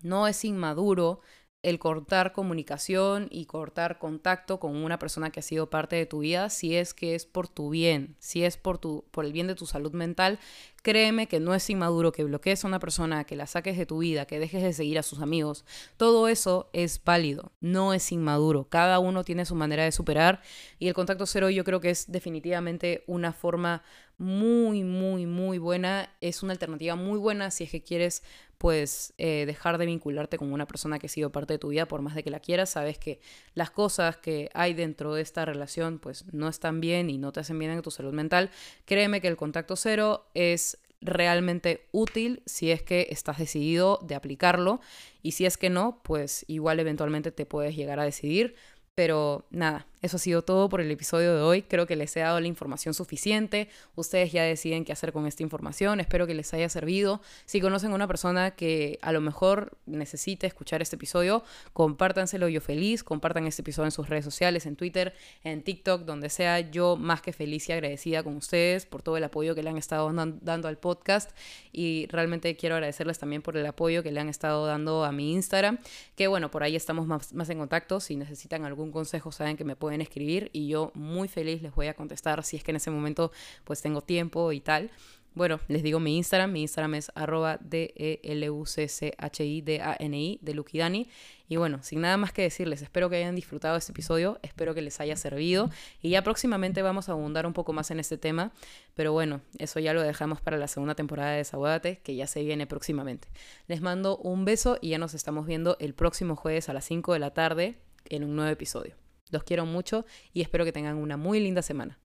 No 0.02 0.28
es 0.28 0.44
inmaduro 0.44 1.22
el 1.66 1.80
cortar 1.80 2.32
comunicación 2.32 3.28
y 3.32 3.46
cortar 3.46 3.98
contacto 3.98 4.60
con 4.60 4.76
una 4.76 5.00
persona 5.00 5.32
que 5.32 5.40
ha 5.40 5.44
sido 5.44 5.72
parte 5.72 5.96
de 5.96 6.06
tu 6.06 6.20
vida 6.20 6.52
si 6.52 6.76
es 6.76 6.94
que 6.94 7.16
es 7.16 7.26
por 7.26 7.48
tu 7.48 7.72
bien, 7.72 8.16
si 8.20 8.44
es 8.44 8.56
por 8.56 8.78
tu 8.78 9.04
por 9.10 9.26
el 9.26 9.34
bien 9.34 9.48
de 9.48 9.56
tu 9.56 9.66
salud 9.66 9.92
mental, 9.92 10.38
créeme 10.84 11.28
que 11.28 11.40
no 11.40 11.56
es 11.56 11.68
inmaduro 11.72 12.12
que 12.12 12.24
bloquees 12.24 12.64
a 12.64 12.68
una 12.68 12.78
persona, 12.78 13.24
que 13.24 13.36
la 13.36 13.48
saques 13.48 13.80
de 13.80 13.88
tu 13.88 13.98
vida, 13.98 14.28
que 14.28 14.38
dejes 14.38 14.62
de 14.62 14.74
seguir 14.74 15.00
a 15.00 15.04
sus 15.04 15.22
amigos. 15.22 15.66
Todo 15.98 16.28
eso 16.28 16.70
es 16.72 17.04
válido, 17.04 17.52
no 17.62 17.96
es 17.96 18.12
inmaduro. 18.12 18.70
Cada 18.70 19.00
uno 19.00 19.24
tiene 19.24 19.46
su 19.46 19.56
manera 19.56 19.84
de 19.84 19.92
superar 19.92 20.44
y 20.78 20.88
el 20.88 20.94
contacto 20.94 21.26
cero 21.26 21.50
yo 21.50 21.64
creo 21.64 21.82
que 21.82 21.90
es 21.90 22.12
definitivamente 22.12 23.04
una 23.08 23.34
forma 23.34 23.82
muy, 24.20 24.84
muy, 24.84 25.26
muy 25.26 25.58
buena. 25.58 26.12
Es 26.22 26.44
una 26.44 26.54
alternativa 26.54 26.96
muy 26.96 27.18
buena 27.18 27.50
si 27.50 27.64
es 27.64 27.72
que 27.72 27.82
quieres 27.82 28.22
pues 28.58 29.14
dejar 29.18 29.78
de 29.78 29.86
vincularte 29.86 30.38
con 30.38 30.52
una 30.52 30.68
persona 30.68 31.00
que 31.00 31.08
ha 31.08 31.10
sido 31.10 31.32
parte 31.32 31.54
de 31.54 31.60
tu 31.60 31.70
vida 31.70 31.88
por 31.88 32.02
más 32.02 32.16
de 32.16 32.24
que 32.24 32.30
la 32.30 32.40
quieras, 32.40 32.72
sabes 32.72 32.98
que 32.98 33.20
las 33.54 33.72
cosas 33.72 34.18
que 34.18 34.50
hay 34.54 34.74
dentro 34.74 35.14
de 35.14 35.22
esta 35.22 35.46
relación 35.46 36.00
pues 36.00 36.26
no 36.34 36.48
están 36.48 36.82
bien 36.82 37.10
y 37.10 37.18
no 37.18 37.32
te 37.32 37.40
hacen 37.42 37.60
bien 37.60 37.72
en 37.72 37.82
tu 37.82 37.92
salud 37.92 38.14
mental, 38.14 38.50
créeme 38.86 39.22
que 39.22 39.28
el 39.28 39.38
contacto 39.38 39.76
cero 39.76 40.26
es 40.34 40.78
realmente 41.02 41.88
útil 41.92 42.42
si 42.46 42.72
es 42.72 42.82
que 42.82 43.08
estás 43.12 43.38
decidido 43.38 44.00
de 44.02 44.16
aplicarlo. 44.16 44.80
Y 45.22 45.34
si 45.34 45.46
es 45.46 45.58
que 45.58 45.70
no, 45.70 46.02
pues 46.04 46.46
igual 46.48 46.80
eventualmente 46.80 47.32
te 47.32 47.46
puedes 47.46 47.76
llegar 47.76 48.00
a 48.00 48.06
decidir. 48.06 48.56
Pero 48.96 49.46
nada, 49.52 49.88
eso 50.02 50.18
ha 50.18 50.20
sido 50.20 50.44
todo 50.44 50.70
por 50.70 50.82
el 50.82 50.92
episodio 50.92 51.36
de 51.36 51.42
hoy. 51.42 51.62
Creo 51.64 51.88
que 51.88 51.96
les 51.96 52.16
he 52.16 52.20
dado 52.20 52.40
la 52.40 52.48
información 52.48 52.94
suficiente. 52.94 53.70
Ustedes 53.96 54.32
ya 54.32 54.44
deciden 54.44 54.86
qué 54.86 54.92
hacer 54.92 55.12
con 55.12 55.26
esta 55.26 55.44
información. 55.44 56.00
Espero 56.00 56.28
que 56.28 56.34
les 56.34 56.54
haya 56.54 56.70
servido. 56.70 57.22
Si 57.46 57.62
conocen 57.62 57.92
a 57.92 57.96
una 57.96 58.08
persona 58.08 58.52
que 58.52 59.00
a 59.02 59.12
lo 59.12 59.22
mejor 59.22 59.78
necesite 59.86 60.48
escuchar 60.48 60.82
este 60.82 60.96
episodio, 60.96 61.44
compártanselo 61.74 62.50
yo 62.50 62.62
feliz. 62.62 63.04
Compartan 63.04 63.48
este 63.48 63.62
episodio 63.62 63.88
en 63.88 63.92
sus 63.92 64.10
redes 64.10 64.26
sociales, 64.26 64.66
en 64.66 64.76
Twitter, 64.76 65.14
en 65.44 65.64
TikTok, 65.64 66.04
donde 66.04 66.30
sea. 66.30 66.60
Yo 66.60 66.98
más 66.98 67.22
que 67.22 67.34
feliz 67.34 67.68
y 67.70 67.72
agradecida 67.72 68.22
con 68.22 68.36
ustedes 68.36 68.86
por 68.86 69.02
todo 69.02 69.18
el 69.18 69.24
apoyo 69.24 69.56
que 69.56 69.64
le 69.64 69.70
han 69.70 69.78
estado 69.78 70.12
dando 70.14 70.68
al 70.68 70.78
podcast. 70.78 71.32
Y 71.72 72.08
realmente 72.08 72.56
quiero 72.56 72.76
agradecerles 72.76 73.18
también 73.18 73.42
por 73.42 73.58
el 73.58 73.66
apoyo 73.66 74.04
que 74.04 74.12
le 74.12 74.20
han 74.20 74.30
estado 74.30 74.66
dando 74.66 75.04
a 75.04 75.12
mi 75.12 75.34
Instagram. 75.34 75.80
Que 76.16 76.28
bueno, 76.28 76.52
por 76.52 76.64
ahí 76.64 76.76
estamos 76.76 77.08
más, 77.08 77.34
más 77.34 77.50
en 77.50 77.58
contacto. 77.58 78.00
Si 78.00 78.16
necesitan 78.16 78.66
algún 78.66 78.92
consejo, 78.92 79.32
saben 79.32 79.58
que 79.58 79.64
me 79.64 79.76
pueden 79.76 79.85
escribir 79.94 80.50
y 80.54 80.68
yo 80.68 80.92
muy 80.94 81.28
feliz 81.28 81.62
les 81.62 81.74
voy 81.74 81.88
a 81.88 81.94
contestar 81.94 82.44
si 82.44 82.58
es 82.58 82.64
que 82.64 82.72
en 82.72 82.78
ese 82.78 82.92
momento 82.92 83.32
pues 83.64 83.82
tengo 83.82 84.02
tiempo 84.02 84.52
y 84.52 84.60
tal. 84.60 84.92
Bueno, 85.36 85.60
les 85.68 85.84
digo 85.84 86.00
mi 86.00 86.16
Instagram. 86.16 86.54
Mi 86.54 86.62
Instagram 86.62 86.96
es 86.96 87.12
arroba 87.14 87.60
D-E-L-U-C-C-H-I-D-A-N-I 87.60 90.40
de 90.42 90.54
Lukidani. 90.54 91.10
Y 91.50 91.58
bueno, 91.58 91.84
sin 91.84 92.00
nada 92.02 92.16
más 92.16 92.32
que 92.32 92.44
decirles, 92.44 92.82
espero 92.82 93.10
que 93.10 93.18
hayan 93.18 93.36
disfrutado 93.36 93.76
este 93.76 93.92
episodio, 93.92 94.40
espero 94.42 94.74
que 94.74 94.82
les 94.82 95.02
haya 95.02 95.18
servido. 95.18 95.70
Y 96.02 96.12
ya 96.12 96.24
próximamente 96.24 96.82
vamos 96.82 97.10
a 97.10 97.12
abundar 97.12 97.46
un 97.46 97.52
poco 97.52 97.74
más 97.74 97.92
en 97.92 98.00
este 98.00 98.18
tema. 98.18 98.54
Pero 98.94 99.12
bueno, 99.12 99.42
eso 99.58 99.82
ya 99.82 99.94
lo 99.94 100.02
dejamos 100.02 100.40
para 100.40 100.58
la 100.58 100.70
segunda 100.70 100.96
temporada 100.96 101.32
de 101.32 101.40
Desaguádate, 101.40 102.00
que 102.00 102.16
ya 102.16 102.28
se 102.28 102.42
viene 102.42 102.66
próximamente. 102.66 103.28
Les 103.68 103.82
mando 103.82 104.16
un 104.18 104.46
beso 104.46 104.78
y 104.82 104.92
ya 104.92 105.00
nos 105.00 105.14
estamos 105.14 105.46
viendo 105.46 105.76
el 105.82 105.94
próximo 105.94 106.38
jueves 106.38 106.70
a 106.70 106.74
las 106.74 106.86
5 106.86 107.12
de 107.12 107.20
la 107.20 107.34
tarde 107.34 107.76
en 108.10 108.24
un 108.24 108.38
nuevo 108.38 108.52
episodio. 108.52 109.05
Los 109.30 109.44
quiero 109.44 109.66
mucho 109.66 110.06
y 110.34 110.42
espero 110.42 110.66
que 110.66 110.72
tengan 110.72 110.98
una 110.98 111.18
muy 111.18 111.40
linda 111.40 111.62
semana. 111.62 112.00